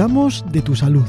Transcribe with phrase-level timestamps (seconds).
[0.00, 1.04] de tu salud.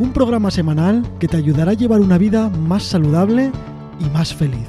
[0.00, 3.52] Un programa semanal que te ayudará a llevar una vida más saludable
[4.00, 4.66] y más feliz.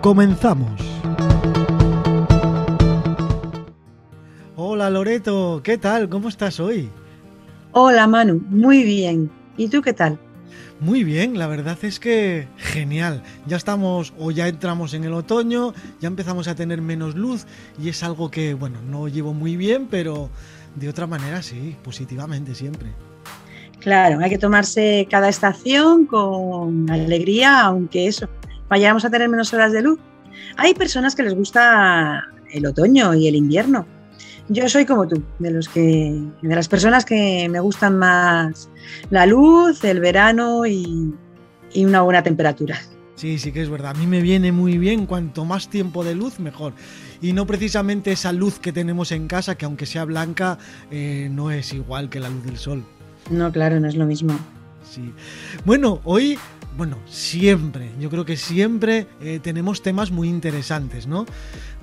[0.00, 0.80] Comenzamos.
[4.54, 6.08] Hola Loreto, ¿qué tal?
[6.08, 6.88] ¿Cómo estás hoy?
[7.72, 9.28] Hola Manu, muy bien.
[9.56, 10.20] ¿Y tú qué tal?
[10.82, 13.22] Muy bien, la verdad es que genial.
[13.46, 17.46] Ya estamos o ya entramos en el otoño, ya empezamos a tener menos luz
[17.80, 20.28] y es algo que, bueno, no llevo muy bien, pero
[20.74, 22.88] de otra manera sí, positivamente siempre.
[23.78, 28.28] Claro, hay que tomarse cada estación con alegría, aunque eso,
[28.68, 30.00] vayamos a tener menos horas de luz.
[30.56, 33.86] Hay personas que les gusta el otoño y el invierno.
[34.48, 38.68] Yo soy como tú, de los que, de las personas que me gustan más
[39.10, 41.14] la luz, el verano y,
[41.72, 42.80] y una buena temperatura.
[43.14, 43.92] Sí, sí que es verdad.
[43.94, 46.72] A mí me viene muy bien cuanto más tiempo de luz, mejor.
[47.20, 50.58] Y no precisamente esa luz que tenemos en casa, que aunque sea blanca,
[50.90, 52.84] eh, no es igual que la luz del sol.
[53.30, 54.36] No, claro, no es lo mismo.
[54.84, 55.12] Sí.
[55.64, 56.38] Bueno, hoy,
[56.76, 61.26] bueno, siempre, yo creo que siempre eh, tenemos temas muy interesantes, ¿no?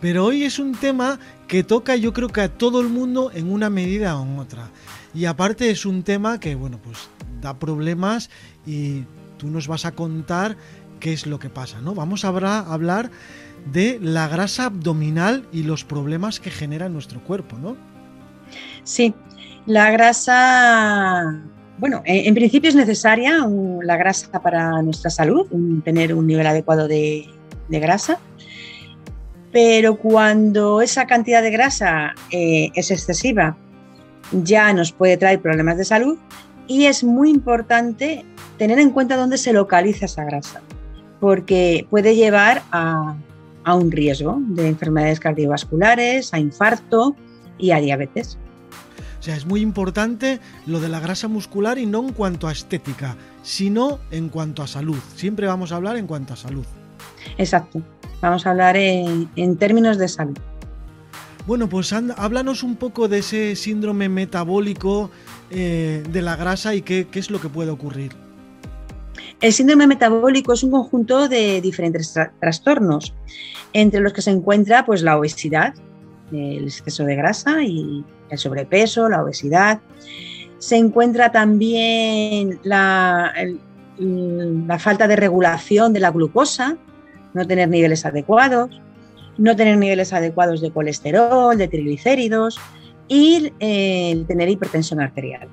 [0.02, 3.52] Pero hoy es un tema que toca yo creo que a todo el mundo en
[3.52, 4.70] una medida o en otra.
[5.14, 7.10] Y aparte es un tema que, bueno, pues
[7.42, 8.30] da problemas
[8.66, 9.06] y
[9.38, 10.58] tú nos vas a contar
[11.00, 11.96] qué es lo que pasa, ¿no?
[11.96, 13.10] Vamos a hablar
[13.72, 17.76] de la grasa abdominal y los problemas que genera en nuestro cuerpo, ¿no?
[18.84, 19.14] Sí,
[19.66, 21.42] la grasa,
[21.80, 23.48] bueno, en, principio es necesaria
[23.82, 25.48] la grasa para nuestra salud,
[25.84, 27.28] tener un nivel adecuado de,
[27.70, 28.20] grasa,
[29.52, 33.56] pero cuando esa cantidad de grasa eh, es excesiva,
[34.32, 36.18] ya nos puede traer problemas de salud
[36.68, 38.26] y es muy importante
[38.58, 40.62] tener en cuenta dónde se localiza esa grasa
[41.20, 43.16] porque puede llevar a,
[43.66, 47.16] un riesgo de enfermedades cardiovasculares, a infarto
[47.60, 48.40] y a diabetes.
[49.30, 53.16] Sea, es muy importante lo de la grasa muscular y no en cuanto a estética,
[53.44, 54.98] sino en cuanto a salud.
[55.16, 56.66] Siempre vamos a hablar en cuanto a salud.
[57.38, 57.80] Exacto,
[58.22, 60.36] vamos a hablar en, términos de salud.
[61.46, 65.12] Bueno, pues háblanos un poco de ese síndrome metabólico
[65.52, 68.16] eh, de la grasa y qué es lo que puede ocurrir.
[69.42, 73.14] El síndrome metabólico es un conjunto de diferentes trastornos,
[73.74, 75.76] entre los que se encuentra pues, la obesidad,
[76.32, 79.80] el exceso de grasa y el sobrepeso, la obesidad.
[80.58, 83.34] Se encuentra también la,
[83.98, 86.78] la falta de regulación de la glucosa,
[87.34, 88.82] no tener niveles adecuados,
[89.38, 92.60] no tener niveles adecuados de colesterol, de triglicéridos
[93.08, 95.48] y eh, tener hipertensión arterial.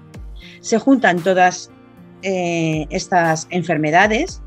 [0.60, 1.70] Se juntan todas
[2.22, 4.42] eh, estas enfermedades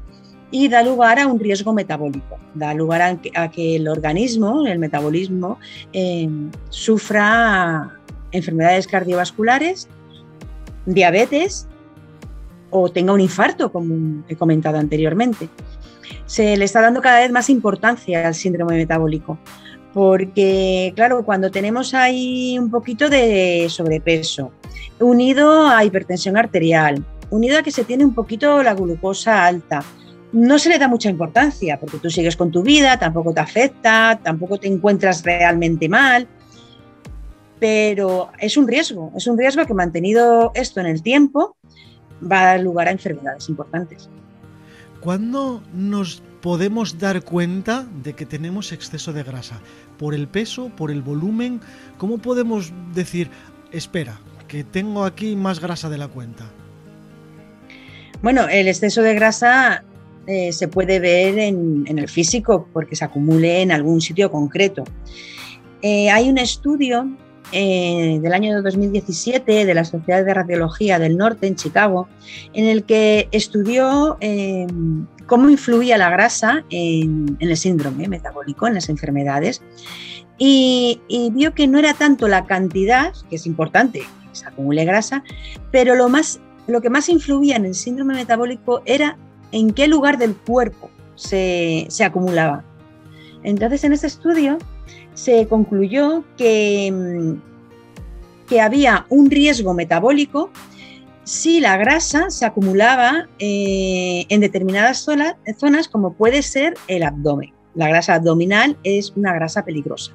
[0.51, 5.59] y da lugar a un riesgo metabólico, da lugar a que, el organismo, el metabolismo,
[5.93, 7.93] em, sufra
[8.31, 9.87] enfermedades cardiovasculares,
[10.85, 11.67] diabetes
[12.71, 15.49] o tenga un infarto, como he comentado anteriormente.
[16.25, 19.39] Se le está dando cada vez más importancia al síndrome metabólico,
[19.93, 24.51] porque claro, cuando tenemos ahí un poquito de sobrepeso,
[24.99, 29.83] unido a hipertensión arterial, unido a que se tiene un poquito la glucosa alta.
[30.31, 34.19] No se le da mucha importancia porque tú sigues con tu vida, tampoco te afecta,
[34.23, 36.27] tampoco te encuentras realmente mal,
[37.59, 41.55] pero es un riesgo, es un riesgo que mantenido esto en el tiempo
[42.21, 44.09] va a dar lugar a enfermedades importantes.
[45.01, 49.59] ¿Cuándo nos podemos dar cuenta de que tenemos exceso de grasa?
[49.97, 50.69] ¿Por el peso?
[50.75, 51.61] ¿Por el volumen?
[51.97, 53.29] ¿Cómo podemos decir,
[53.71, 56.45] espera, que tengo aquí más grasa de la cuenta?
[58.21, 59.83] Bueno, el exceso de grasa
[60.31, 64.83] eh, se puede ver en, el físico porque se acumule en algún sitio concreto.
[65.81, 67.09] Eh, hay un estudio
[67.51, 72.07] eh, del año 2017 de la Sociedad de Radiología del Norte en Chicago
[72.53, 74.19] en el que estudió
[75.25, 79.63] cómo influía la grasa en, el síndrome metabólico, en las enfermedades,
[80.37, 81.01] y,
[81.33, 85.23] vio que no era tanto la cantidad, que es importante, que se acumule grasa,
[85.71, 89.17] pero lo más lo que más influía en el síndrome metabólico era
[89.51, 92.63] en qué lugar del cuerpo se, acumulaba.
[93.43, 94.57] Entonces, en este estudio
[95.13, 100.51] se concluyó que, mm, que había un riesgo metabólico
[101.29, 107.53] si la grasa se acumulaba eh, en determinadas zonas, como puede ser el abdomen.
[107.75, 110.11] La grasa abdominal es una grasa peligrosa.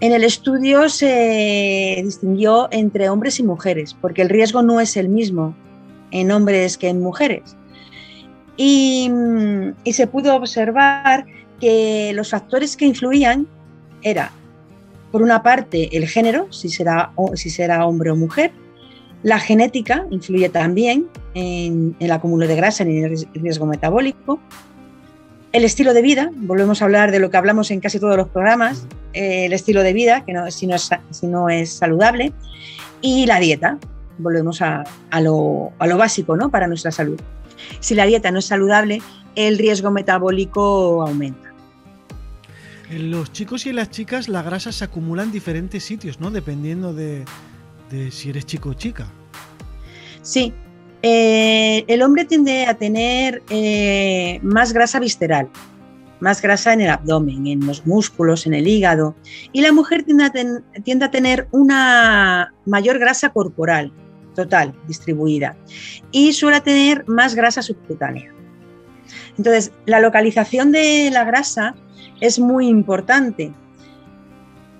[0.00, 5.10] En el estudio se distinguió entre hombres y mujeres, porque el riesgo no es el
[5.10, 5.54] mismo
[6.12, 7.57] en hombres que en mujeres.
[8.58, 9.10] Y,
[9.92, 11.24] se pudo observar
[11.60, 13.46] que los factores que influían
[14.02, 14.32] era
[15.10, 18.50] por una parte, el género, si será, si será hombre o mujer.
[19.22, 24.40] La genética influye también en, el acúmulo de grasa, en el riesgo metabólico.
[25.52, 28.28] El estilo de vida, volvemos a hablar de lo que hablamos en casi todos los
[28.28, 32.32] programas, eh, el estilo de vida, que no, si, no es, si no es saludable,
[33.00, 33.78] y la dieta,
[34.18, 34.84] volvemos a,
[35.20, 36.50] lo, a lo, básico ¿no?
[36.50, 37.18] para nuestra salud.
[37.80, 39.00] Si la dieta no es saludable,
[39.34, 41.48] el riesgo metabólico aumenta.
[42.90, 46.30] En los chicos y en las chicas la grasa se acumula en diferentes sitios, ¿no?
[46.30, 47.24] Dependiendo de,
[48.10, 49.06] si eres chico o chica.
[50.22, 50.54] Sí,
[51.02, 55.50] eh, el hombre tiende a tener eh, más grasa visceral,
[56.20, 59.14] más grasa en el abdomen, en los músculos, en el hígado,
[59.52, 60.32] y la mujer tiende a,
[60.82, 63.92] tiende a tener una mayor grasa corporal,
[64.38, 65.56] total, distribuida,
[66.12, 68.32] y suele tener más grasa subcutánea.
[69.36, 71.74] Entonces, la localización de la grasa
[72.20, 73.52] es muy importante.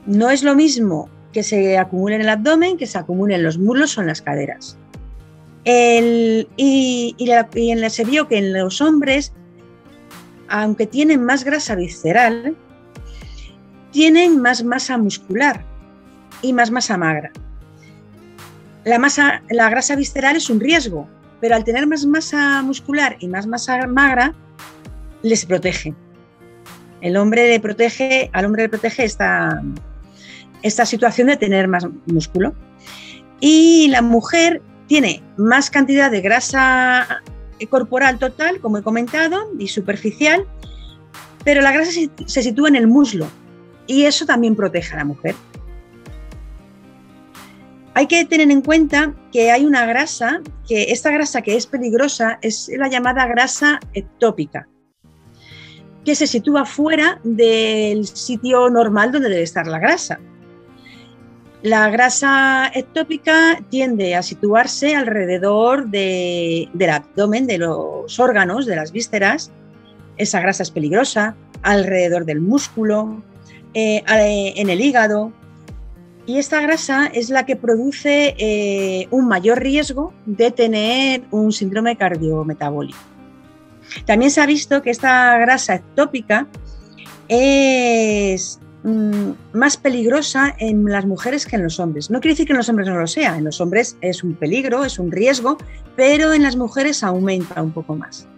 [0.07, 3.59] No es lo mismo que se acumule en el abdomen que se acumule en los
[3.59, 4.79] muslos o en las caderas.
[5.65, 9.33] y, en se vio que en los hombres,
[10.49, 12.57] aunque tienen más grasa visceral,
[13.91, 15.65] tienen más masa muscular
[16.43, 17.33] y más masa magra.
[18.89, 21.07] La, masa, la grasa visceral es un riesgo,
[21.43, 24.35] pero al tener más masa muscular y más masa magra,
[25.23, 25.95] les protege.
[27.03, 29.63] El hombre le protege, al hombre le protege esta,
[30.63, 32.55] esta situación de tener más músculo.
[33.41, 37.21] Y la mujer tiene más cantidad de grasa
[37.69, 40.47] corporal total, como he comentado, y superficial,
[41.45, 41.91] pero la grasa
[42.25, 43.27] se sitúa en el muslo
[43.87, 45.35] y eso también protege a la mujer.
[47.99, 52.39] Hay que tener en cuenta que hay una grasa, que esta grasa que es peligrosa
[52.43, 54.69] es la llamada grasa ectópica
[56.05, 60.21] que se sitúa fuera del sitio normal donde debe estar la grasa.
[61.63, 69.51] La grasa ectópica tiende a situarse alrededor del abdomen, de los órganos, de las vísceras.
[70.19, 73.25] Esa grasa es peligrosa, alrededor del músculo,
[73.75, 75.33] eh, en el hígado.
[76.29, 81.97] Y esta grasa es la que produce eh, un mayor riesgo de tener un síndrome
[81.97, 82.99] cardiometabólico.
[84.05, 86.47] También se ha visto que esta grasa ectópica
[87.29, 92.11] es mm, más peligrosa en las mujeres que en los hombres.
[92.11, 94.35] No quiere decir que en los hombres no lo sea, en los hombres es un
[94.35, 95.57] peligro, es un riesgo,
[95.97, 98.29] pero en las mujeres aumenta un poco más.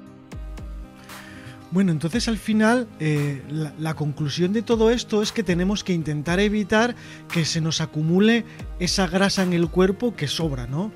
[1.71, 6.41] Bueno, entonces al final eh, la, conclusión de todo esto es que tenemos que intentar
[6.41, 6.97] evitar
[7.33, 8.45] que se nos acumule
[8.81, 10.91] esa grasa en el cuerpo que sobra, ¿no?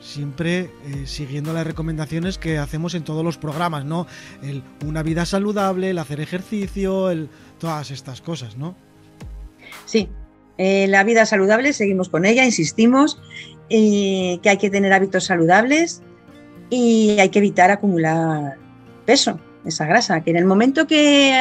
[0.00, 4.06] siempre eh, siguiendo las recomendaciones que hacemos en todos los programas, ¿no?
[4.42, 8.76] El, una vida saludable, el hacer ejercicio, el, todas estas cosas, ¿no?
[9.86, 10.10] Sí,
[10.58, 13.18] eh, la vida saludable, seguimos con ella, insistimos,
[13.70, 16.02] que hay que tener hábitos saludables
[16.68, 18.58] y hay que evitar acumular
[19.06, 21.32] peso, esa grasa, que en el momento que,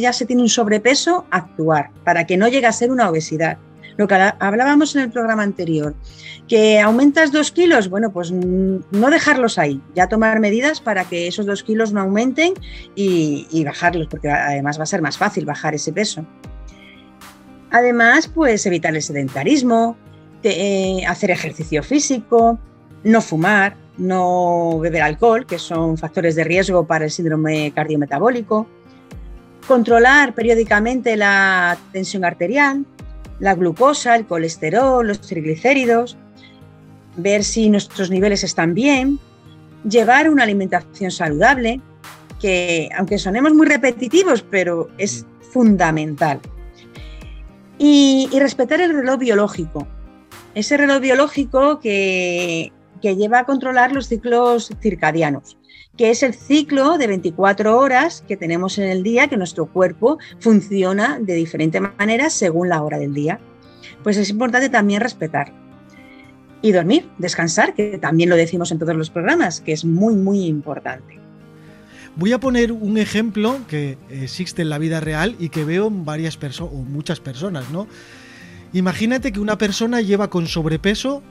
[0.00, 3.58] ya se tiene un sobrepeso, actuar, para que no llegue a ser una obesidad.
[3.96, 5.94] Lo que hablábamos en el programa anterior,
[6.48, 7.90] ¿Que aumentas dos kilos?
[7.90, 12.54] Bueno, pues no dejarlos ahí, ya tomar medidas para que esos dos kilos no aumenten
[12.94, 16.24] y, bajarlos, porque además va a ser más fácil bajar ese peso.
[17.72, 19.96] Además, pues evitar el sedentarismo,
[20.44, 22.60] eh, hacer ejercicio físico,
[23.06, 28.66] no fumar, no beber alcohol, que son factores de riesgo para el síndrome cardiometabólico,
[29.68, 32.84] controlar periódicamente la tensión arterial,
[33.38, 36.16] la glucosa, el colesterol, los triglicéridos,
[37.16, 39.20] ver si nuestros niveles están bien,
[39.88, 41.80] llevar una alimentación saludable,
[42.40, 45.52] que aunque sonemos muy repetitivos, pero es mm.
[45.52, 46.40] fundamental.
[47.78, 49.86] Y, respetar el reloj biológico,
[50.54, 55.56] ese reloj biológico que, que lleva a controlar los ciclos circadianos,
[55.96, 60.18] que es el ciclo de 24 horas que tenemos en el día, que nuestro cuerpo
[60.40, 63.40] funciona de diferente manera según la hora del día.
[64.02, 65.52] Pues es importante también respetar
[66.62, 70.46] y dormir, descansar, que también lo decimos en todos los programas, que es muy, muy
[70.46, 71.18] importante.
[72.16, 76.04] Voy a poner un ejemplo que existe en la vida real y que veo en
[76.04, 77.86] varias personas, o muchas personas, ¿no?
[78.72, 81.22] Imagínate que una persona lleva con sobrepeso,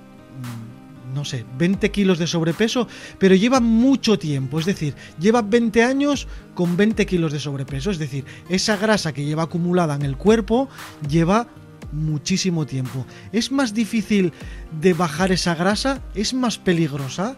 [1.16, 6.28] no sé, 20 kilos de sobrepeso, pero lleva mucho tiempo, es decir, lleva 20 años
[6.54, 10.70] con 20 kilos de sobrepeso, es decir, esa grasa que lleva acumulada en el cuerpo
[11.10, 11.48] lleva
[11.92, 13.06] muchísimo tiempo.
[13.32, 14.34] ¿Es más difícil
[14.82, 16.02] de bajar esa grasa?
[16.14, 17.36] ¿Es más peligrosa?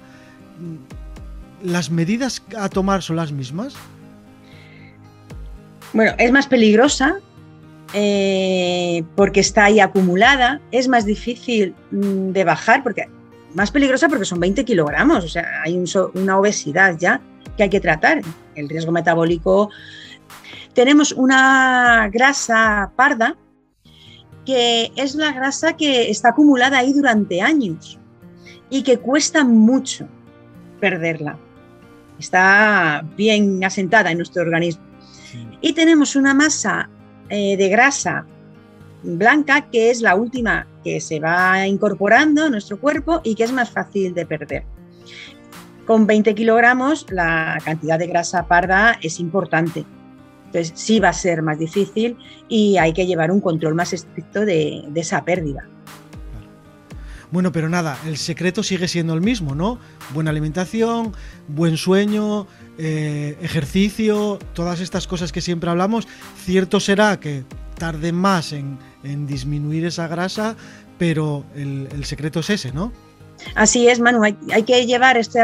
[1.64, 3.76] ¿Las medidas a tomar son las mismas?
[5.94, 7.20] Bueno, es más peligrosa
[7.94, 13.08] eh, porque está ahí acumulada, es más difícil mm, de bajar, porque
[13.54, 15.82] más peligrosa porque son 20 kilogramos, o sea, hay
[16.14, 17.22] una obesidad ya
[17.56, 18.22] que hay que tratar.
[18.56, 19.70] El riesgo metabólico.
[20.74, 23.36] Tenemos una grasa parda,
[24.46, 28.00] que es la grasa que está acumulada ahí durante años
[28.70, 30.08] y que cuesta mucho
[30.80, 31.38] perderla.
[32.20, 34.84] Está bien asentada en nuestro organismo.
[35.62, 36.90] Y tenemos una masa
[37.30, 38.26] eh, de grasa
[39.04, 43.52] blanca que es la última que se va incorporando a nuestro cuerpo y que es
[43.52, 44.64] más fácil de perder.
[45.86, 49.86] Con 20 kilogramos la cantidad de grasa parda es importante.
[50.46, 52.16] Entonces sí va a ser más difícil
[52.48, 55.68] y hay que llevar un control más estricto de, esa pérdida.
[57.32, 59.80] Bueno, pero nada, el secreto sigue siendo el mismo, ¿no?
[60.14, 61.12] Buena alimentación,
[61.50, 66.08] buen sueño, eh, ejercicio, todas estas cosas que siempre hablamos.
[66.46, 67.44] Cierto será que
[67.78, 68.78] tarde más en,
[69.28, 70.56] disminuir esa grasa,
[70.98, 72.92] pero el, secreto es ese, ¿no?
[73.56, 75.40] Así es, Manu, hay, que llevar este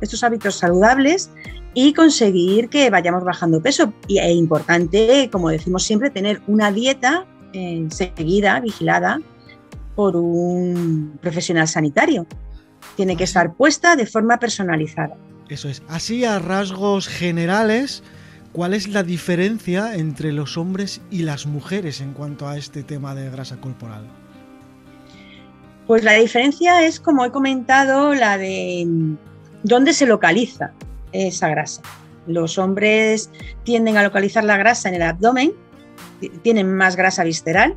[0.00, 1.30] estos hábitos saludables
[1.74, 3.92] y conseguir que vayamos bajando peso.
[4.08, 9.20] Y es importante, como decimos siempre, tener una dieta eh, seguida, vigilada
[9.94, 12.26] por un profesional sanitario.
[12.96, 15.16] Tiene que estar puesta de forma personalizada.
[15.48, 15.82] Eso es.
[15.88, 18.02] Así a rasgos generales,
[18.52, 23.14] ¿cuál es la diferencia entre los hombres y las mujeres en cuanto a este tema
[23.14, 24.06] de grasa corporal?
[25.86, 29.16] Pues la diferencia es, como he comentado, la de mm,
[29.64, 30.72] dónde se localiza
[31.12, 31.82] esa grasa.
[32.26, 33.30] Los hombres
[33.64, 35.52] tienden a localizar la grasa en el abdomen,
[36.42, 37.74] tienen más grasa visceral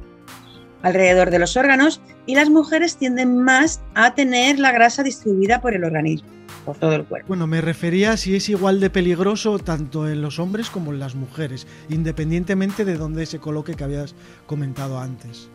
[0.84, 5.74] alrededor de los órganos y las mujeres tienden más a tener la grasa distribuida por
[5.74, 6.30] el organismo,
[6.66, 7.28] por todo el cuerpo.
[7.28, 11.00] Bueno, me refería a si es igual de peligroso tanto en los hombres como en
[11.00, 14.16] las mujeres, independientemente de dónde se coloque que habías
[14.48, 15.50] comentado antes.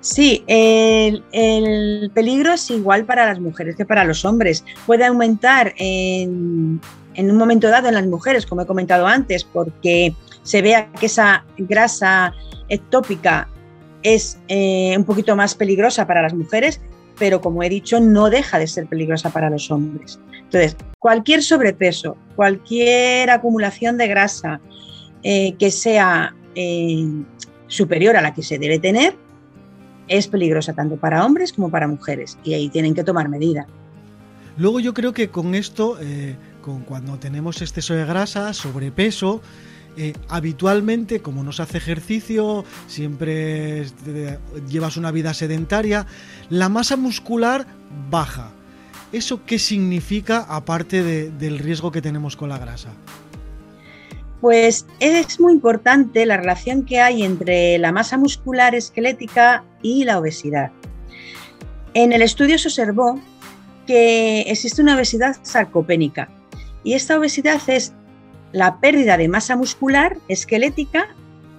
[0.00, 4.64] Sí, el, peligro es igual para las mujeres que para los hombres.
[4.84, 6.80] Puede aumentar en,
[7.16, 11.44] un momento dado en las mujeres, como he comentado antes, porque se vea que esa
[11.56, 12.34] grasa
[12.68, 13.48] ectópica
[14.02, 16.82] es eh, un poquito más peligrosa para las mujeres,
[17.18, 20.18] pero como he dicho, no deja de ser peligrosa para los hombres.
[20.32, 24.60] Entonces, cualquier sobrepeso, cualquier acumulación de grasa
[25.22, 27.06] eh, que sea eh,
[27.66, 29.16] superior a la que se debe tener,
[30.08, 33.66] es peligrosa tanto para hombres como para mujeres y ahí tienen que tomar medida.
[34.56, 39.40] Luego yo creo que con esto, eh, con cuando tenemos exceso de grasa, sobrepeso,
[39.96, 43.86] eh, habitualmente, como no se hace ejercicio, siempre
[44.68, 46.06] llevas una vida sedentaria,
[46.50, 47.66] la masa muscular
[48.10, 48.50] baja.
[49.12, 52.90] ¿Eso qué significa aparte del riesgo que tenemos con la grasa?
[54.40, 60.18] Pues es muy importante la relación que hay entre la masa muscular esquelética y la
[60.18, 60.72] obesidad.
[61.94, 63.20] En el estudio se observó
[63.86, 66.28] que existe una obesidad sarcopénica
[66.82, 67.94] y esta obesidad es
[68.54, 71.08] la pérdida de masa muscular esquelética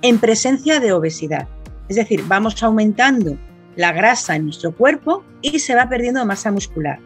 [0.01, 1.47] en presencia de obesidad.
[1.89, 3.37] Es decir, vamos aumentando
[3.75, 6.99] la grasa en nuestro cuerpo y se va perdiendo masa muscular.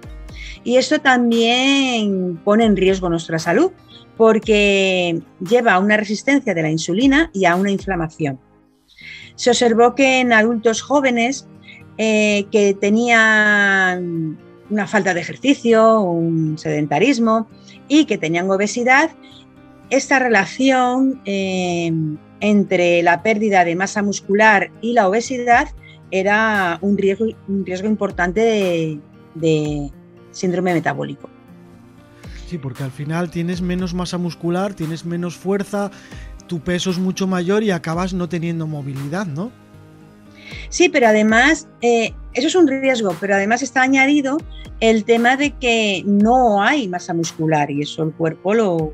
[0.63, 3.71] Y esto también pone en riesgo nuestra salud
[4.15, 8.39] porque lleva a una resistencia de la insulina y a una inflamación.
[9.35, 11.47] Se observó que en adultos jóvenes
[11.97, 14.37] eh, que tenían
[14.69, 17.47] una falta de ejercicio, un sedentarismo
[17.87, 19.09] y que tenían obesidad,
[19.89, 21.91] esta relación eh,
[22.39, 25.69] entre la pérdida de masa muscular y la obesidad
[26.11, 28.99] era un riesgo, un riesgo importante
[29.35, 29.91] de
[30.31, 31.29] síndrome metabólico.
[32.47, 35.91] Sí, porque al final tienes menos masa muscular, tienes menos fuerza,
[36.47, 39.51] tu peso es mucho mayor y acabas no teniendo movilidad, ¿no?
[40.69, 44.37] Sí, pero además, eh, eso es un riesgo, pero además está añadido
[44.79, 48.93] el tema de que no hay masa muscular y eso el cuerpo lo,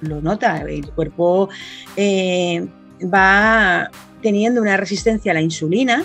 [0.00, 0.62] nota.
[0.62, 1.48] El cuerpo
[1.96, 2.66] eh,
[3.02, 3.90] va
[4.22, 6.04] teniendo una resistencia a la insulina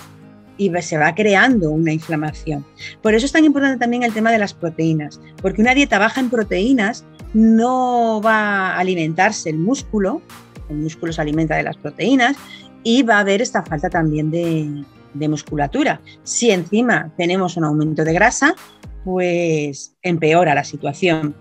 [0.57, 2.65] y se va creando una inflamación.
[3.01, 6.21] Por eso es tan importante también el tema de las proteínas, porque una dieta baja
[6.21, 10.21] en proteínas no va a alimentarse el músculo,
[10.69, 12.37] el músculo se alimenta de las proteínas
[12.83, 14.85] y va a haber esta falta también de,
[15.27, 16.01] musculatura.
[16.23, 18.55] Si encima tenemos un aumento de grasa,
[19.03, 21.35] pues empeora la situación.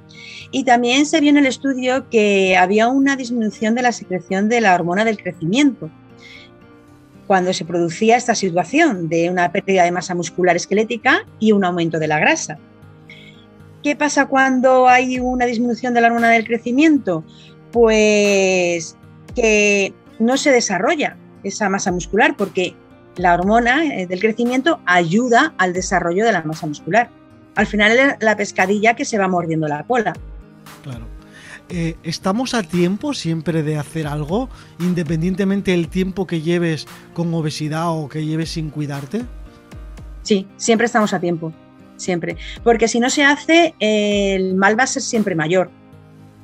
[0.51, 4.61] Y también se vio en el estudio que había una disminución de la secreción de
[4.61, 5.91] la hormona del crecimiento,
[7.27, 11.99] cuando se producía esta situación de una pérdida de masa muscular esquelética y un aumento
[11.99, 12.59] de la grasa.
[13.83, 17.25] ¿Qué pasa cuando hay una disminución de la hormona del crecimiento?
[17.73, 18.97] Pues
[19.35, 22.75] que no se desarrolla esa masa muscular porque
[23.17, 27.11] la hormona eh, del crecimiento ayuda al desarrollo de la masa muscular.
[27.55, 30.13] Al final es la pescadilla que se va mordiendo la cola.
[30.83, 31.07] Claro.
[31.69, 37.91] Eh, ¿Estamos a tiempo siempre de hacer algo, independientemente del tiempo que lleves con obesidad
[37.91, 39.23] o que lleves sin cuidarte?
[40.23, 41.53] Sí, siempre estamos a tiempo,
[41.97, 42.37] siempre.
[42.63, 45.71] Porque si no se hace, el mal va a ser siempre mayor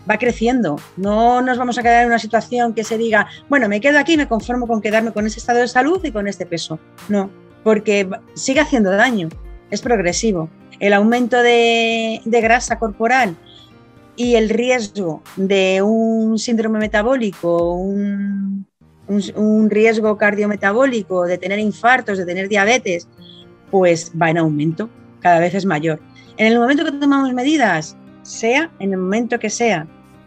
[0.08, 0.76] va creciendo.
[0.96, 4.16] No nos vamos a quedar en una situación que se diga, bueno, me quedo aquí,
[4.16, 6.78] me conformo con quedarme con ese estado de salud y con este peso.
[7.08, 7.30] No,
[7.62, 9.28] porque sigue haciendo daño,
[9.70, 10.48] es progresivo.
[10.80, 13.36] El aumento de, grasa corporal
[14.16, 18.66] y el riesgo de un síndrome metabólico, un,
[19.70, 23.08] riesgo cardiometabólico, de tener infartos, de tener diabetes,
[23.70, 24.88] pues va en aumento,
[25.20, 26.00] cada vez es mayor.
[26.36, 29.86] En el momento que tomamos medidas, sea en el momento que sea,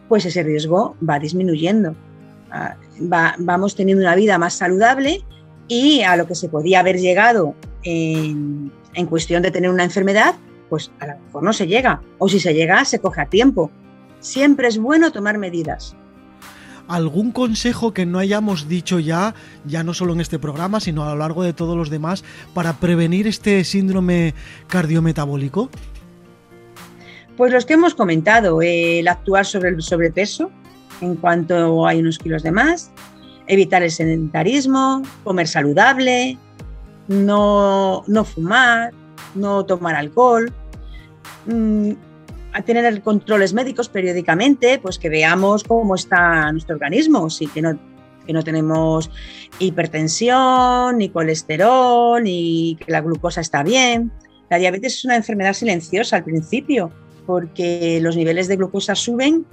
[0.10, 1.96] pues ese riesgo va disminuyendo.
[2.52, 5.24] Ah, vamos teniendo una vida más saludable
[5.70, 8.72] y a lo que se podía haber llegado en,
[9.06, 10.36] cuestión de tener una enfermedad,
[10.70, 12.02] pues a lo mejor no se llega.
[12.18, 13.72] O si se llega, se coge a tiempo.
[14.20, 15.96] Siempre es bueno tomar medidas.
[16.88, 19.34] ¿Algún consejo que no hayamos dicho ya,
[19.66, 22.74] ya no solo en este programa, sino a lo largo de todos los demás, para
[22.74, 24.34] prevenir este síndrome
[24.68, 25.70] cardiometabólico?
[27.38, 30.52] Pues los que hemos comentado, el actuar sobre el sobrepeso
[31.02, 32.92] en cuanto hay unos kilos de más,
[33.48, 36.38] evitar el sedentarismo, comer saludable,
[37.12, 38.94] no, fumar,
[39.36, 40.52] no tomar alcohol,
[41.46, 41.92] mm,
[42.66, 47.80] tener controles médicos periódicamente, pues que veamos cómo está nuestro organismo, sí que no,
[48.26, 49.10] que no tenemos
[49.60, 54.12] hipertensión, ni colesterol, ni que la glucosa está bien.
[54.50, 56.92] La diabetes es una enfermedad silenciosa al principio,
[57.26, 59.46] porque los niveles de glucosa suben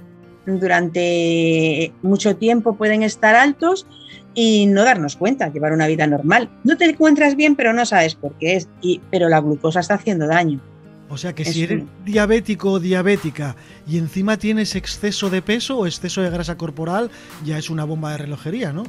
[0.45, 3.85] durante mucho tiempo pueden estar altos
[4.33, 6.49] y no darnos cuenta, llevar una vida normal.
[6.63, 9.95] No te encuentras bien, pero no sabes por qué es, y, pero la glucosa está
[9.95, 10.61] haciendo daño.
[11.09, 13.55] O sea que si eres diabético o diabética
[13.87, 17.09] y encima tienes exceso de peso o exceso de grasa corporal,
[17.43, 18.83] ya es una bomba de relojería, ¿no?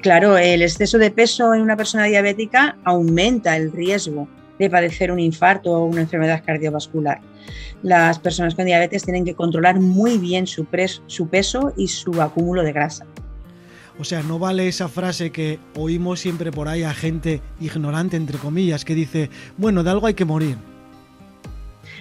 [0.00, 4.26] Claro, el exceso de peso en una persona diabética aumenta el riesgo
[4.58, 7.20] de padecer un infarto o una enfermedad cardiovascular.
[7.82, 10.66] Las personas con diabetes tienen que controlar muy bien su,
[11.06, 13.06] su peso y su acúmulo de grasa.
[13.98, 18.38] O sea, no vale esa frase que oímos siempre por ahí a gente ignorante, entre
[18.38, 20.56] comillas, que dice, bueno, de algo hay que morir.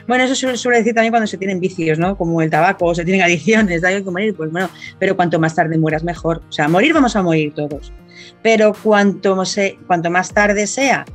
[0.08, 2.18] Bueno, eso se suele decir también cuando se tienen vicios, ¿no?
[2.18, 5.16] Como el tabaco o se tienen adicciones, de algo hay que morir, pues bueno, pero
[5.16, 6.42] cuanto más tarde mueras mejor.
[6.50, 7.94] O sea, morir vamos a morir todos.
[8.42, 11.06] Pero cuanto, se, cuanto más tarde sea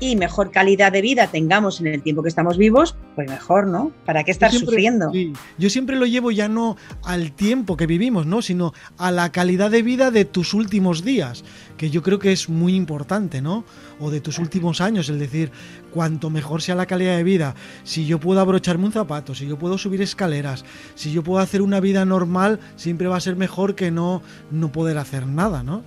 [0.00, 3.92] y mejor calidad de vida tengamos en el tiempo que estamos vivos, pues mejor, ¿no?
[4.04, 5.12] ¿Para qué estar sufriendo?
[5.58, 8.42] Yo siempre lo llevo ya no al tiempo que vivimos, ¿no?
[8.42, 11.44] Sino a la calidad de vida de tus últimos días,
[11.76, 13.64] que yo creo que es muy importante, ¿no?
[14.00, 15.50] O de tus últimos años, es decir,
[15.92, 17.54] cuanto mejor sea la calidad de vida,
[17.84, 21.62] si yo puedo abrocharme un zapato, si yo puedo subir escaleras, si yo puedo hacer
[21.62, 25.82] una vida normal, siempre va a ser mejor que no, no poder hacer nada, ¿no?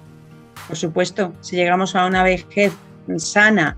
[0.67, 2.73] Por supuesto, si llegamos a una vejez
[3.17, 3.77] sana,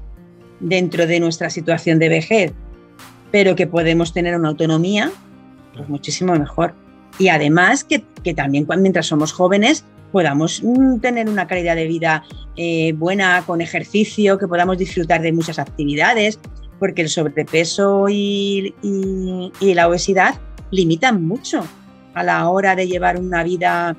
[0.61, 2.53] dentro de nuestra situación de vejez,
[3.31, 5.11] pero que podemos tener una autonomía,
[5.75, 6.73] pues muchísimo mejor.
[7.19, 12.23] Y además que, también mientras somos jóvenes podamos mm, tener una calidad de vida
[12.57, 16.39] eh, buena, con ejercicio, que podamos disfrutar de muchas actividades,
[16.79, 20.35] porque el sobrepeso y, y la obesidad
[20.71, 21.63] limitan mucho
[22.13, 23.95] a la hora de llevar una vida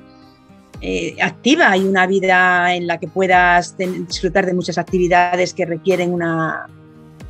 [0.85, 6.11] eh, activa y una vida en la que puedas disfrutar de muchas actividades que requieren
[6.11, 6.67] una,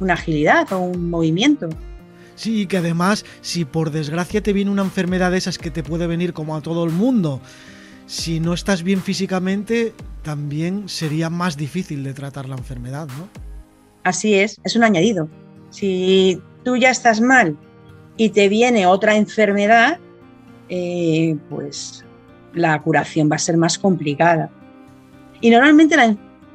[0.10, 1.70] agilidad o un movimiento.
[2.34, 6.08] Sí, que además, si por desgracia te viene una enfermedad de esas que te puede
[6.08, 7.42] venir como a todo el mundo,
[8.08, 13.30] si no estás bien físicamente, también sería más difícil de tratar la enfermedad, ¿no?
[14.04, 15.30] Así es, es un añadido.
[15.70, 17.56] Si tú ya estás mal
[18.18, 20.00] y te viene otra enfermedad,
[20.70, 22.04] eh, pues
[22.54, 24.50] la curación va a ser más complicada.
[25.42, 25.96] Y normalmente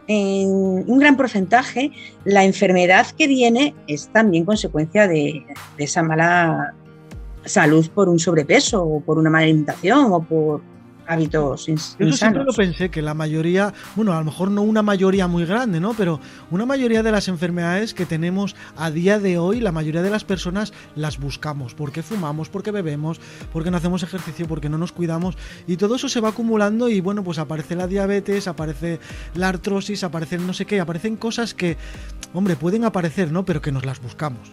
[0.07, 1.93] en un gran porcentaje
[2.25, 5.45] la enfermedad que viene es también consecuencia de,
[5.77, 6.75] de esa mala
[7.45, 10.63] salud por un sobrepeso o por una mala alimentación o por
[11.09, 12.13] hábitos insanos.
[12.13, 15.45] Yo siempre lo pensé, que la mayoría, bueno, a lo mejor no una mayoría muy
[15.45, 15.95] grande, ¿no?
[15.95, 20.11] Pero una mayoría de las enfermedades que tenemos a día de hoy, la mayoría de
[20.11, 21.75] las personas las buscamos.
[21.75, 22.49] ¿Por qué fumamos?
[22.51, 23.21] ¿Por qué bebemos?
[23.53, 24.47] ¿Por qué no hacemos ejercicio?
[24.47, 25.37] ¿Por qué no nos cuidamos?
[25.67, 29.01] Y todo eso se va acumulando y bueno, pues aparece la diabetes, aparece
[29.35, 31.77] la artrosis, aparecen no sé qué, aparecen cosas que,
[32.35, 33.45] hombre, pueden aparecer, ¿no?
[33.45, 34.51] Pero que nos las buscamos.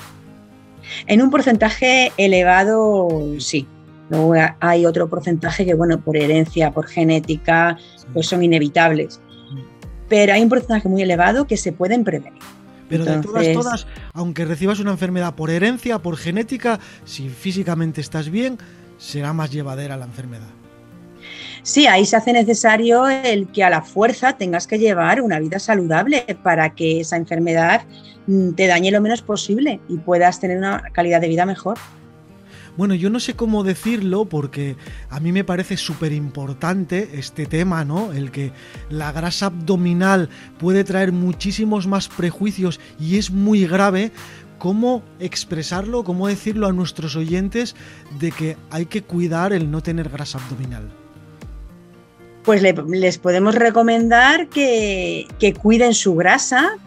[1.08, 3.68] En un porcentaje elevado, sí,
[4.10, 7.78] Luego hay otro porcentaje que, bueno, por herencia, por genética,
[8.14, 9.20] pues son inevitables.
[10.08, 12.42] pero hay un porcentaje muy elevado que se pueden prevenir.
[12.88, 18.30] Pero de todas, todas, aunque recibas una enfermedad por herencia, por genética, si físicamente estás
[18.30, 18.60] bien,
[19.00, 20.48] será más llevadera la enfermedad.
[21.64, 25.58] Sí, ahí se hace necesario el que a la fuerza tengas que llevar una vida
[25.58, 27.82] saludable para que esa enfermedad
[28.28, 31.80] mm, te dañe lo menos posible y puedas tener una calidad de vida mejor.
[32.78, 34.76] Bueno, yo no sé cómo decirlo porque
[35.10, 38.12] a mí me parece súper importante este tema, ¿no?
[38.12, 38.52] El que
[38.90, 44.12] la grasa abdominal puede traer muchísimos más prejuicios y es muy grave.
[44.58, 47.76] ¿Cómo expresarlo, cómo decirlo a nuestros oyentes
[48.20, 50.90] de que hay que cuidar el no tener grasa abdominal?
[52.46, 55.28] pues les podemos recomendar que,
[55.62, 56.78] cuiden su grasa,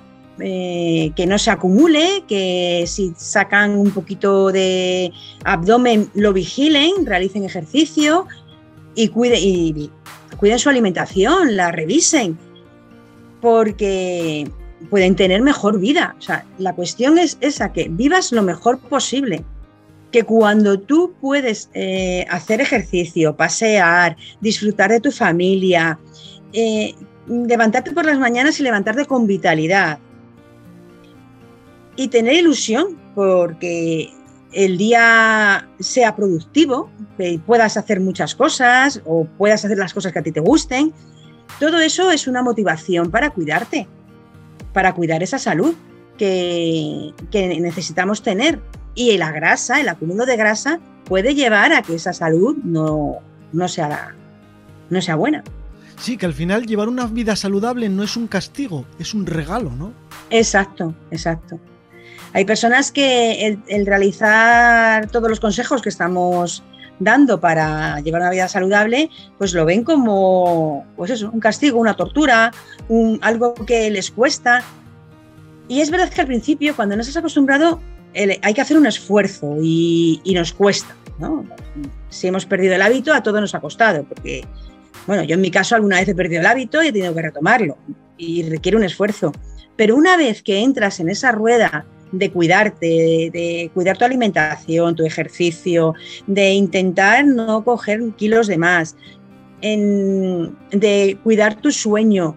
[0.41, 5.13] eh, que no se acumule, que si sacan un poquito de
[5.45, 8.27] abdomen lo vigilen, realicen ejercicio
[8.95, 12.39] y, cuiden su alimentación, la revisen,
[13.41, 14.49] porque
[14.91, 16.15] pueden tener mejor vida.
[16.19, 19.45] O sea, la cuestión es esa, que vivas lo mejor posible
[20.13, 25.99] que cuando tú puedes eh, hacer ejercicio, pasear, disfrutar de tu familia,
[26.53, 26.95] eh,
[27.27, 29.99] levantarte por las mañanas y levantarte con vitalidad
[31.99, 34.13] y tener ilusión porque
[34.53, 40.21] el día sea productivo, que puedas hacer muchas cosas o puedas hacer las cosas que
[40.21, 40.93] a ti te gusten,
[41.59, 43.89] todo eso es una motivación para cuidarte,
[44.73, 45.75] para cuidar esa salud
[46.17, 48.61] que, que necesitamos tener
[48.95, 53.17] y la grasa, el acúmulo de grasa, puede llevar a que esa salud no,
[53.53, 54.15] no, sea,
[54.89, 55.43] no sea buena.
[55.99, 59.73] Sí, que al final llevar una vida saludable no es un castigo, es un regalo,
[59.73, 59.93] ¿no?
[60.31, 61.59] Exacto, exacto.
[62.33, 66.63] Hay personas que el, realizar todos los consejos que estamos
[67.01, 71.95] dando para llevar una vida saludable, pues lo ven como pues eso, un castigo, una
[71.95, 72.53] tortura,
[73.21, 74.63] algo que les cuesta.
[75.69, 77.81] Y es verdad que al principio, cuando no estás acostumbrado,
[78.15, 80.95] hay que hacer un esfuerzo y, nos cuesta.
[82.09, 84.45] Si hemos perdido el hábito, a todo nos ha costado, porque,
[85.07, 87.23] bueno, yo en mi caso alguna vez he perdido el hábito y he tenido que
[87.23, 87.77] retomarlo
[88.17, 89.33] y requiere un esfuerzo.
[89.77, 95.05] Pero una vez que entras en esa rueda de cuidarte, de, cuidar tu alimentación, tu
[95.05, 95.95] ejercicio,
[96.27, 98.97] de intentar no coger kilos de más,
[99.61, 102.37] de cuidar tu sueño,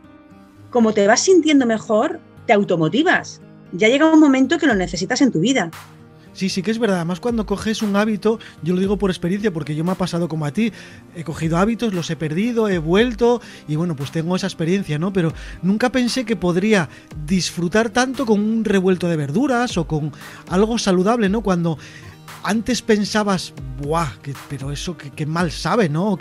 [0.70, 5.32] como te vas sintiendo mejor, te automotivas ya llega un momento que lo necesitas en
[5.32, 5.72] tu vida.
[6.34, 6.98] Sí, sí que es verdad.
[6.98, 10.28] Además, cuando coges un hábito, yo lo digo por experiencia, porque yo me ha pasado
[10.28, 10.72] como a ti.
[11.16, 15.12] He cogido hábitos, los he perdido, he vuelto y bueno, pues tengo esa experiencia, ¿no?
[15.12, 16.90] Pero nunca pensé que podría
[17.26, 20.12] disfrutar tanto con un revuelto de verduras o con
[20.50, 21.42] algo saludable, ¿no?
[21.42, 21.78] Cuando
[22.44, 24.10] antes pensabas, ¡buah!
[24.50, 26.18] pero eso que, mal sabe, ¿no?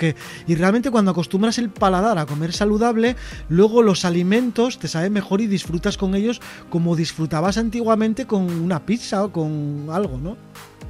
[0.46, 3.16] Y realmente cuando acostumbras el paladar a comer saludable,
[3.48, 8.84] luego los alimentos te saben mejor y disfrutas con ellos como disfrutabas antiguamente con una
[8.84, 10.36] pizza o con algo, ¿no?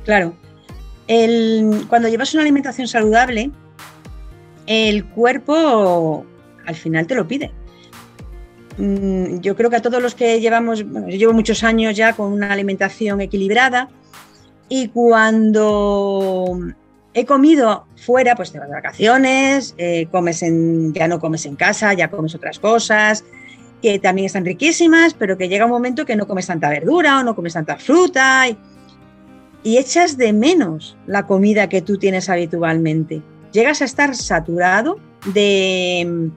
[0.04, 0.34] Claro.
[1.88, 3.50] cuando llevas una alimentación saludable,
[4.66, 6.24] el cuerpo
[6.66, 7.52] al final te lo pide.
[8.78, 12.32] Mm, yo creo que a todos los que llevamos, yo llevo muchos años ya con
[12.32, 13.88] una alimentación equilibrada,
[14.70, 16.58] y cuando
[17.12, 21.56] he comido fuera, pues te vas de vacaciones, eh, comes en, ya no comes en
[21.56, 23.24] casa, ya comes otras cosas
[23.82, 27.24] que también están riquísimas, pero que llega un momento que no comes tanta verdura o
[27.24, 28.56] no comes tanta fruta y,
[29.64, 33.22] y echas de menos la comida que tú tienes habitualmente.
[33.52, 35.00] Llegas a estar saturado
[35.34, 36.30] de,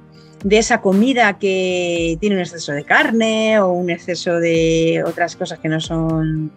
[0.44, 5.60] de esa comida que tiene un exceso de carne o un exceso de otras cosas
[5.60, 6.52] que no son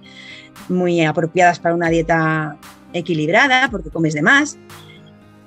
[0.68, 2.56] muy apropiadas para una dieta
[2.92, 4.58] equilibrada, porque comes de más.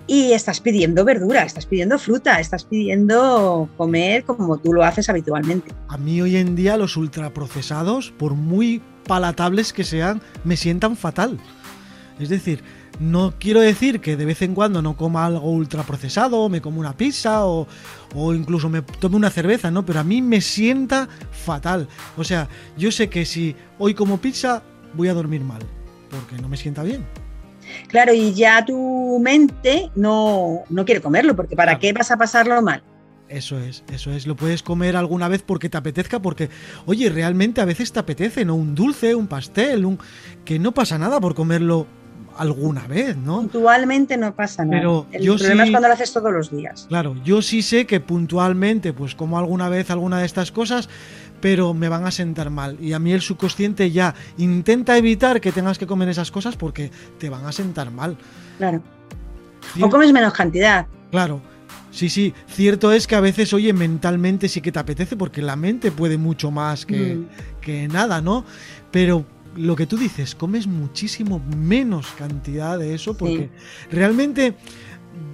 [0.07, 5.71] Y estás pidiendo verdura, estás pidiendo fruta, estás pidiendo comer como tú lo haces habitualmente.
[5.87, 11.37] A mí hoy en día los ultraprocesados, por muy palatables que sean, me sientan fatal.
[12.19, 12.63] Es decir,
[12.99, 16.79] no quiero decir que de vez en cuando no coma algo ultraprocesado, o me como
[16.79, 17.67] una pizza o,
[18.13, 19.85] o, incluso me tome una cerveza, ¿no?
[19.85, 21.87] Pero a mí me sienta fatal.
[22.17, 25.61] O sea, yo sé que si hoy como pizza, voy a dormir mal,
[26.09, 27.05] porque no me sienta bien.
[27.87, 32.61] Claro, y ya tu mente no, no quiere comerlo, porque ¿para qué vas a pasarlo
[32.61, 32.83] mal?
[33.27, 34.25] Eso es, eso es.
[34.25, 36.49] Lo puedes comer alguna vez porque te apetezca, porque,
[36.87, 38.55] oye, realmente a veces te apetece, ¿no?
[38.55, 39.99] Un dulce, un pastel, un.
[40.45, 41.85] que no pasa nada por comerlo
[42.37, 43.41] alguna vez, ¿no?
[43.41, 44.77] Puntualmente no pasa nada.
[44.77, 46.85] Pero el problema es cuando lo haces todos los días.
[46.87, 50.89] Claro, yo sí sé que puntualmente, pues como alguna vez alguna de estas cosas,
[51.41, 52.77] pero me van a sentar mal.
[52.81, 56.91] Y a mí el subconsciente ya intenta evitar que tengas que comer esas cosas porque
[57.17, 58.17] te van a sentar mal.
[58.57, 58.81] Claro.
[59.81, 60.87] O comes menos cantidad.
[61.11, 61.41] Claro.
[61.91, 65.55] Sí, sí, cierto es que a veces, oye, mentalmente sí que te apetece, porque la
[65.55, 67.27] mente puede mucho más que, mm.
[67.61, 68.45] que nada, ¿no?
[68.91, 69.25] Pero
[69.55, 73.49] lo que tú dices, comes muchísimo menos cantidad de eso, porque
[73.91, 74.53] realmente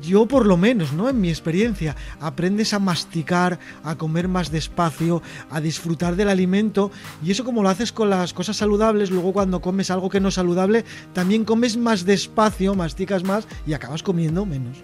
[0.01, 1.09] yo por lo menos, ¿no?
[1.09, 6.91] En mi experiencia, aprendes a masticar, a comer más despacio, a disfrutar del alimento
[7.23, 10.29] y eso como lo haces con las cosas saludables, luego cuando comes algo que no
[10.29, 14.83] es saludable, también comes más despacio, masticas más y acabas comiendo menos.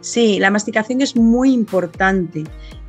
[0.00, 2.44] Sí, la masticación es muy importante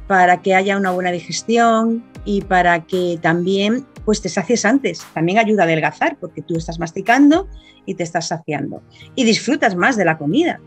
[0.08, 5.06] para que haya una buena digestión y para que también pues te sacies antes.
[5.14, 7.48] También ayuda a adelgazar porque tú estás masticando
[7.86, 8.82] y te estás saciando
[9.16, 10.60] y disfrutas más de la comida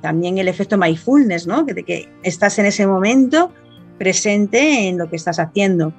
[0.00, 1.62] también el efecto mindfulness, ¿no?
[1.62, 3.52] De que estás en ese momento
[3.98, 5.92] presente en lo que estás haciendo.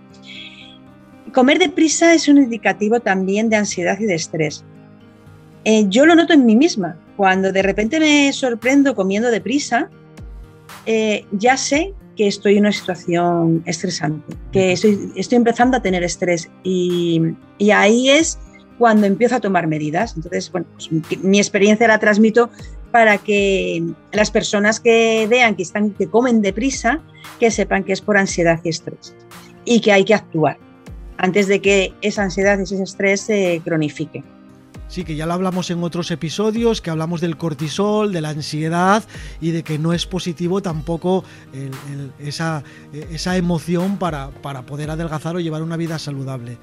[1.34, 4.64] Comer deprisa es un indicativo también de ansiedad y de estrés.
[5.66, 6.98] Eh, yo lo noto en mí misma.
[7.18, 9.90] Cuando de repente me sorprendo comiendo deprisa,
[10.86, 16.04] eh, ya sé que estoy en una situación estresante, que estoy, estoy empezando a tener
[16.04, 17.22] estrés y,
[17.58, 18.40] y ahí es
[18.78, 20.16] cuando empiezo a tomar medidas.
[20.16, 20.90] Entonces, bueno, pues
[21.22, 22.50] mi experiencia la transmito
[22.92, 27.02] para que las personas que vean que, están, que comen deprisa,
[27.40, 29.16] que sepan que es por ansiedad y estrés
[29.66, 30.58] y que hay que actuar
[31.18, 34.24] antes de que esa ansiedad y ese estrés se cronifique.
[34.88, 39.04] Sí, que ya lo hablamos en otros episodios, que hablamos del cortisol, de la ansiedad
[39.40, 41.24] y de que no es positivo tampoco
[42.18, 42.64] esa,
[43.12, 46.58] esa, emoción para, para poder adelgazar o llevar una vida saludable.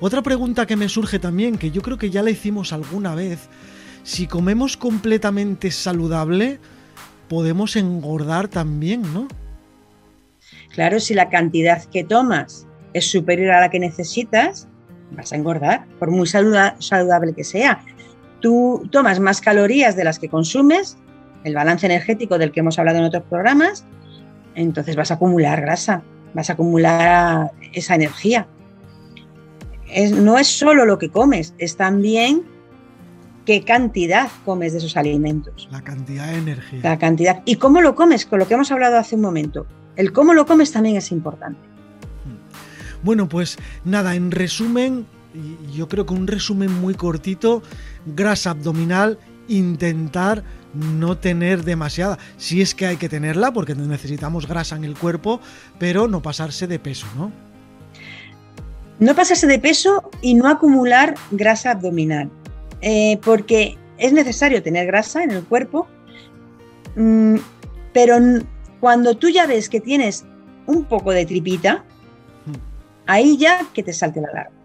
[0.00, 3.48] Otra pregunta que me surge también, que yo creo que ya la hicimos alguna vez,
[4.02, 6.58] si comemos completamente saludable,
[7.28, 9.28] podemos engordar también, ¿no?
[10.70, 14.68] Claro, si la cantidad que tomas es superior a la que necesitas,
[15.12, 17.84] vas a engordar, por muy saludable que sea.
[18.40, 20.96] Tú tomas más calorías de las que consumes,
[21.44, 23.84] el balance energético del que hemos hablado en otros programas,
[24.54, 26.02] entonces vas a acumular grasa,
[26.34, 28.46] vas a acumular esa energía.
[30.14, 32.51] no es solo lo que comes, es también
[33.52, 35.68] qué cantidad comes de esos alimentos.
[35.70, 36.80] La cantidad de energía.
[36.82, 37.42] La cantidad.
[37.44, 38.24] ¿Y cómo lo comes?
[38.24, 39.66] Con lo que hemos hablado hace un momento.
[39.94, 41.60] El cómo lo comes también es importante.
[42.24, 43.04] Hmm.
[43.04, 45.04] Bueno, pues nada, en resumen,
[45.74, 47.62] yo creo que un resumen muy cortito,
[48.06, 52.18] grasa abdominal, intentar no tener demasiada.
[52.38, 55.42] Si es que hay que tenerla, porque necesitamos grasa en el cuerpo,
[55.78, 57.30] pero no pasarse de peso, ¿no?
[58.98, 62.30] No pasarse de peso y no acumular grasa abdominal.
[62.82, 65.86] Eh, porque es necesario tener grasa en el cuerpo,
[66.96, 67.36] mm,
[67.92, 68.16] pero
[68.80, 70.24] cuando tú ya ves que tienes
[70.66, 71.84] un poco de tripita,
[73.06, 74.56] ahí ya que te salte la alarma,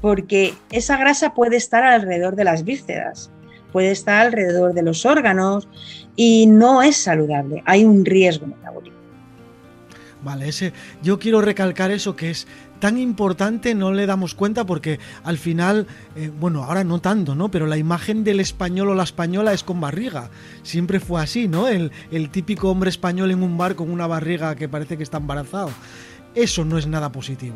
[0.00, 3.30] porque esa grasa puede estar alrededor de las vísceras,
[3.70, 5.68] puede estar alrededor de los órganos
[6.16, 8.96] y no es saludable, hay un riesgo metabólico.
[10.22, 10.72] Vale, ese,
[11.02, 12.46] yo quiero recalcar eso que es
[12.82, 17.48] tan importante no le damos cuenta porque al final, eh, bueno, ahora no tanto, ¿no?
[17.48, 20.30] Pero la imagen del español o la española es con barriga.
[20.64, 21.68] Siempre fue así, ¿no?
[21.68, 25.18] El, el típico hombre español en un bar con una barriga que parece que está
[25.18, 25.70] embarazado.
[26.34, 27.54] Eso no es nada positivo.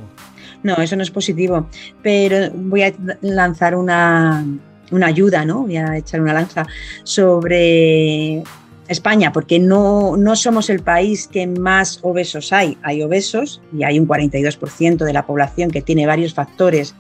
[0.63, 1.69] No, eso no es positivo.
[2.05, 4.47] Pero voy a lanzar una,
[4.93, 5.63] una ayuda, ¿no?
[5.63, 6.69] Voy a echar una lanza
[7.03, 8.45] sobre
[8.89, 12.79] España, porque no, no somos el país que más obesos hay.
[12.83, 16.95] Hay obesos y hay un 42% de la población que tiene varios factores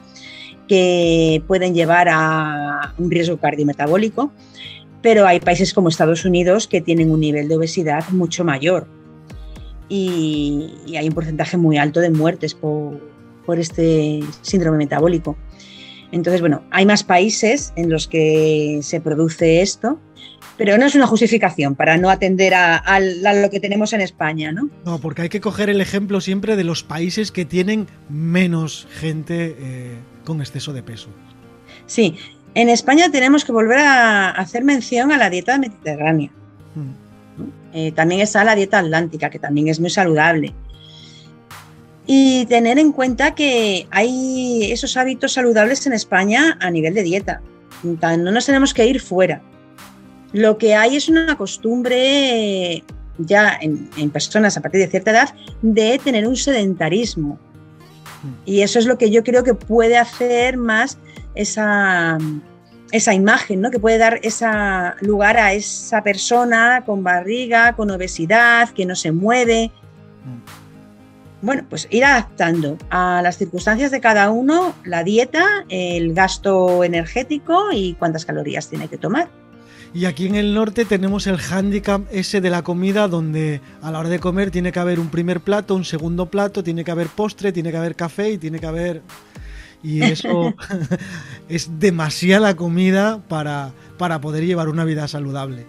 [0.68, 4.32] que pueden llevar a un riesgo cardiometabólico,
[5.00, 8.88] pero hay países como Estados Unidos que tienen un nivel de obesidad mucho mayor
[9.88, 13.00] y, hay un porcentaje muy alto de muertes por,
[13.44, 15.36] por este síndrome metabólico.
[16.12, 20.00] Entonces, bueno, hay más países en los que se produce esto
[20.56, 24.70] pero no es una justificación para no atender a, lo que tenemos en España, ¿no?
[24.84, 29.56] No, porque hay que coger el ejemplo siempre de los países que tienen menos gente
[29.58, 31.08] eh, con exceso de peso.
[31.86, 32.16] Sí,
[32.54, 36.30] en España tenemos que volver a hacer mención a la dieta mediterránea.
[36.74, 37.74] Mm.
[37.74, 40.54] Eh, también está la dieta atlántica, que también es muy saludable.
[42.06, 47.42] Y tener en cuenta que hay esos hábitos saludables en España a nivel de dieta.
[47.82, 49.42] No nos tenemos que ir fuera.
[50.36, 52.84] Lo que hay es una costumbre
[53.16, 57.38] ya en, personas a partir de cierta edad de tener un sedentarismo.
[58.22, 58.28] Mm.
[58.44, 60.98] Y eso es lo que yo creo que puede hacer más
[61.34, 62.18] esa,
[62.92, 63.70] esa imagen, ¿no?
[63.70, 69.12] que puede dar esa lugar a esa persona con barriga, con obesidad, que no se
[69.12, 69.72] mueve.
[70.22, 71.46] Mm.
[71.46, 77.72] Bueno, pues ir adaptando a las circunstancias de cada uno la dieta, el gasto energético
[77.72, 79.30] y cuántas calorías tiene que tomar.
[79.96, 84.00] Y aquí en el norte tenemos el handicap ese de la comida donde a la
[84.00, 87.06] hora de comer tiene que haber un primer plato, un segundo plato, tiene que haber
[87.06, 89.00] postre, tiene que haber café y tiene que haber...
[89.82, 90.54] Y eso
[91.48, 95.64] es demasiada comida para, para poder llevar una vida saludable.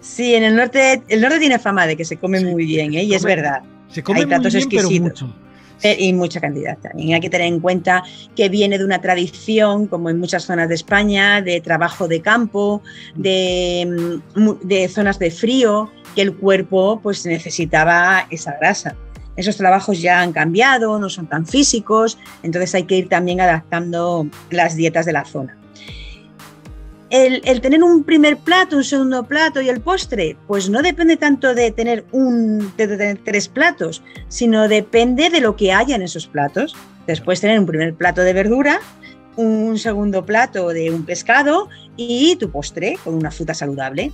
[0.00, 3.02] Sí, en el norte, el norte tiene fama de que se come muy bien, ¿eh?
[3.02, 3.60] y es verdad.
[3.88, 5.34] Se come Hay platos muy pero mucho.
[5.82, 7.14] Eh, y mucha cantidad también.
[7.14, 8.02] Hay que tener en cuenta
[8.34, 12.82] que viene de una tradición, como en muchas zonas de España, de trabajo de campo,
[13.14, 18.96] de, mm, de zonas de frío, que el cuerpo pues necesitaba esa grasa.
[19.36, 24.26] Esos trabajos ya han cambiado, no son tan físicos, entonces hay que ir también adaptando
[24.50, 25.58] las dietas de la zona
[27.10, 31.54] el, tener un primer plato, un segundo plato y el postre, pues no depende tanto
[31.54, 32.72] de tener, un,
[33.24, 36.74] tres platos, sino depende de lo que haya en esos platos.
[37.06, 38.80] Después tener un primer plato de verdura,
[39.36, 44.10] un segundo plato de un pescado y tu postre con una fruta saludable.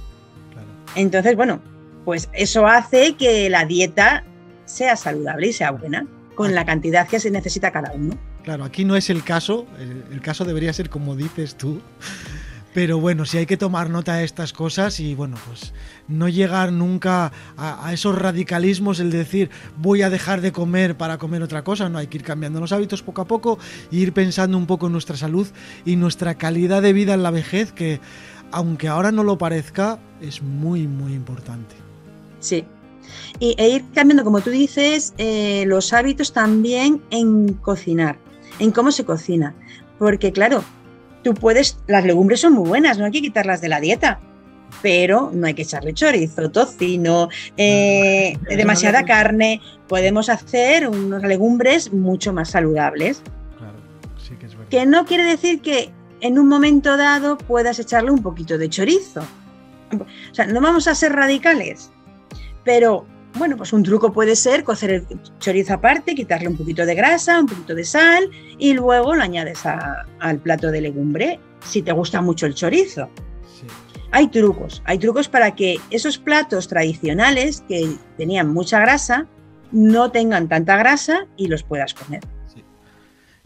[0.95, 1.61] Entonces, bueno,
[2.05, 4.25] pues eso hace que la dieta
[4.67, 8.19] sea saludable y sea buena, con la cantidad que se necesita cada uno.
[8.43, 9.67] Claro, aquí no es el caso,
[10.11, 11.81] el caso debería ser como dices tú,
[12.75, 15.73] pero bueno, sí hay que tomar nota de estas cosas y bueno, pues
[16.09, 21.43] no llegar nunca a, esos radicalismos, el decir voy a dejar de comer para comer
[21.43, 23.59] otra cosa, no hay que ir cambiando los hábitos poco a poco
[23.91, 25.47] e ir pensando un poco en nuestra salud
[25.85, 28.01] y nuestra calidad de vida en la vejez, que
[28.51, 31.75] aunque ahora no lo parezca, es muy, muy importante.
[32.41, 32.65] Sí.
[33.39, 38.19] Y, e ir cambiando, como tú dices, eh, los hábitos también en cocinar,
[38.59, 39.55] en cómo se cocina.
[39.99, 40.65] Porque claro,
[41.23, 44.21] tú puedes, las legumbres son muy buenas, no hay que quitarlas de la dieta,
[44.81, 49.61] pero no hay que echarle chorizo, tocino, eh, demasiada carne.
[49.89, 53.23] Podemos hacer unas legumbres mucho más saludables.
[53.59, 53.77] Claro,
[54.17, 54.69] sí que es verdad.
[54.71, 59.23] Que no quiere decir que en un momento dado puedas echarle un poquito de chorizo.
[59.93, 61.91] O sea, no vamos a ser radicales,
[62.65, 63.05] pero
[63.35, 65.07] bueno, pues un truco puede ser cocer el
[65.39, 69.61] chorizo aparte, quitarle un poquito de grasa, un poquito de sal y luego lo añades
[69.65, 73.09] al plato de legumbre si te gusta mucho el chorizo.
[74.11, 79.27] Hay trucos, hay trucos para que esos platos tradicionales que tenían mucha grasa
[79.71, 82.21] no tengan tanta grasa y los puedas comer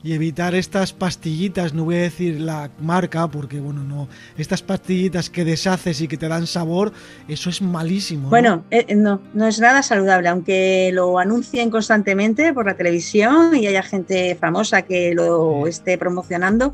[0.07, 4.07] y evitar estas pastillitas, no voy a decir la marca porque bueno, no,
[4.39, 6.93] estas pastillitas que deshaces y que te dan sabor,
[7.27, 8.29] eso es malísimo.
[8.31, 13.67] Bueno, eh, no, no es nada saludable, aunque lo anuncien constantemente por la televisión y
[13.67, 16.73] haya gente famosa que lo esté promocionando,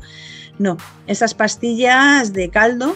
[0.59, 2.95] no, esas pastillas de caldo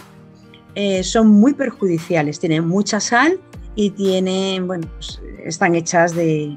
[0.76, 3.40] eh, son muy perjudiciales, tienen mucha sal
[3.74, 6.56] y tienen, bueno, pues, están hechas de,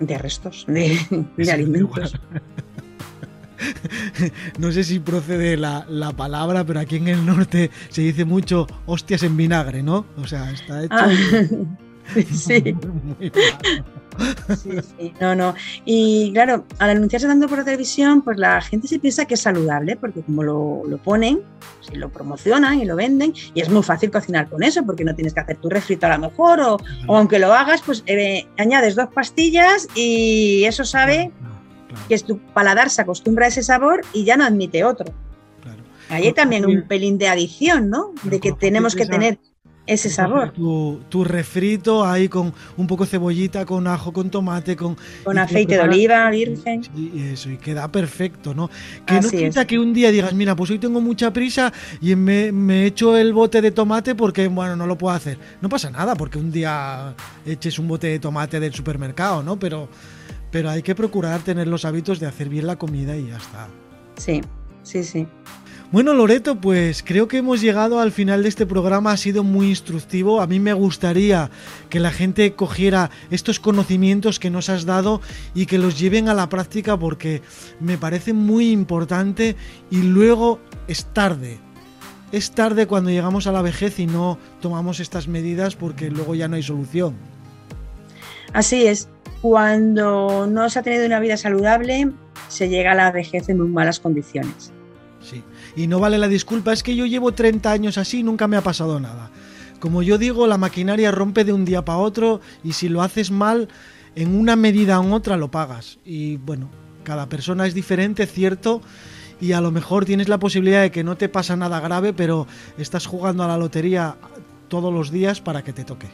[0.00, 0.98] restos de,
[1.36, 2.14] de alimentos.
[4.58, 9.22] no sé si procede la, palabra, pero aquí en el norte se dice mucho hostias
[9.22, 10.06] en vinagre, ¿no?
[10.16, 10.94] O sea, está hecho.
[10.94, 11.10] Ah,
[12.32, 12.76] sí.
[14.56, 15.54] Sí, sí, no, no.
[15.84, 19.40] Y claro, al anunciarse tanto por la televisión, pues la gente se piensa que es
[19.40, 21.40] saludable, porque como lo, ponen,
[21.78, 25.14] pues, lo promocionan y lo venden, y es muy fácil cocinar con eso, porque no
[25.14, 28.94] tienes que hacer tu refrito a lo mejor, o, aunque lo hagas, pues eh, añades
[28.94, 31.32] dos pastillas y eso sabe
[32.08, 35.12] que es tu paladar se acostumbra a ese sabor y ya no admite otro.
[36.08, 38.12] Ahí hay también un pelín de adición, ¿no?
[38.24, 39.38] De que tenemos que tener
[39.86, 40.52] ese sabor.
[40.52, 44.96] Tu, refrito ahí con un poco de cebollita, con ajo, con tomate, con...
[45.24, 46.82] Con aceite de oliva virgen.
[46.94, 48.70] Y eso, y queda perfecto, ¿no?
[49.06, 52.52] Que no quita que un día digas, mira, pues hoy tengo mucha prisa y me,
[52.52, 55.38] me echo el bote de tomate porque, bueno, no lo puedo hacer.
[55.60, 59.58] No pasa nada porque un día eches un bote de tomate del supermercado, ¿no?
[59.58, 59.88] Pero
[60.52, 63.68] pero hay que procurar tener los hábitos de hacer bien la comida y ya está.
[64.16, 64.42] Sí,
[64.84, 65.26] sí, sí.
[65.90, 69.12] Bueno, Loreto, pues creo que hemos llegado al final de este programa.
[69.12, 70.40] Ha sido muy instructivo.
[70.40, 71.50] A mí me gustaría
[71.90, 75.20] que la gente cogiera estos conocimientos que nos has dado
[75.54, 77.42] y que los lleven a la práctica porque
[77.80, 79.56] me parece muy importante
[79.90, 81.58] y luego es tarde.
[82.30, 86.48] Es tarde cuando llegamos a la vejez y no tomamos estas medidas porque luego ya
[86.48, 87.14] no hay solución.
[88.54, 89.08] Así es
[89.42, 92.12] cuando no se ha tenido una vida saludable,
[92.46, 94.72] se llega a la vejez en muy malas condiciones.
[95.20, 95.42] Sí,
[95.74, 98.56] y no vale la disculpa, es que yo llevo 30 años así y nunca me
[98.56, 99.30] ha pasado nada.
[99.80, 103.32] Como yo digo, la maquinaria rompe de un día para otro y si lo haces
[103.32, 103.68] mal,
[104.14, 105.98] en una medida u otra lo pagas.
[106.04, 106.70] Y bueno,
[107.02, 108.80] cada persona es diferente, cierto,
[109.40, 112.46] y a lo mejor tienes la posibilidad de que no te pasa nada grave, pero
[112.78, 114.14] estás jugando a la lotería
[114.68, 116.06] todos los días para que te toque.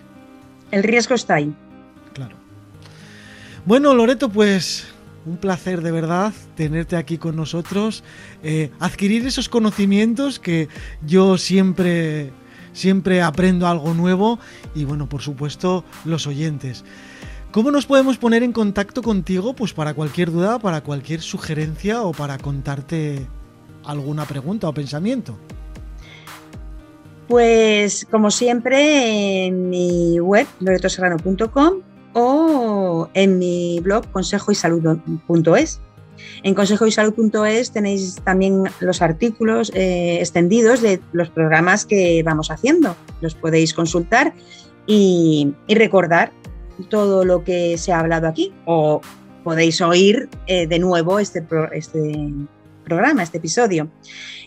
[0.71, 1.55] El riesgo está ahí.
[3.65, 4.87] Bueno, Loreto, pues
[5.27, 8.03] un placer de verdad tenerte aquí con nosotros,
[8.43, 10.69] eh, adquirir esos conocimientos que
[11.07, 12.33] yo siempre
[12.73, 14.39] siempre aprendo algo nuevo
[14.75, 16.85] y bueno, por supuesto, los oyentes.
[17.51, 19.55] ¿Cómo nos podemos poner en contacto contigo?
[19.55, 23.27] Pues para cualquier duda, para cualquier sugerencia o para contarte
[23.85, 25.37] alguna pregunta o pensamiento.
[27.27, 31.83] Pues como siempre en mi web loretoserrano.com
[33.15, 35.81] en mi blog consejoysalud.es.
[36.43, 42.97] En consejoysalud.es tenéis también los artículos eh, extendidos de los programas que vamos haciendo.
[43.21, 44.35] Los podéis consultar
[44.87, 46.33] y, recordar
[46.89, 49.01] todo lo que se ha hablado aquí o
[49.45, 52.33] podéis oír eh, de nuevo este, este
[52.85, 53.89] programa, este episodio.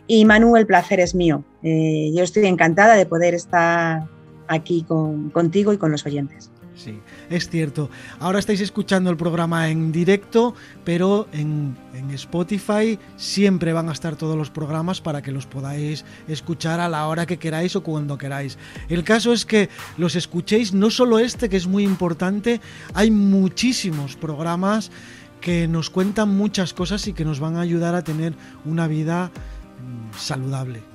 [0.07, 1.43] Y Manu, el placer es mío.
[1.63, 4.07] Eh, yo estoy encantada de poder estar
[4.47, 4.85] aquí
[5.31, 6.51] contigo y con los oyentes.
[6.75, 6.99] Sí,
[7.29, 7.89] es cierto.
[8.19, 14.15] Ahora estáis escuchando el programa en directo, pero en, en, Spotify siempre van a estar
[14.15, 18.17] todos los programas para que los podáis escuchar a la hora que queráis o cuando
[18.17, 18.57] queráis.
[18.89, 22.61] El caso es que los escuchéis, no solo este, que es muy importante,
[22.93, 24.91] hay muchísimos programas
[25.41, 29.31] que nos cuentan muchas cosas y que nos van a ayudar a tener una vida
[30.17, 30.90] saludable.